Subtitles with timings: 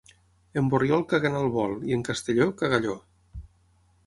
[0.61, 2.97] En Borriol caguen al vol i en Castelló, cagalló!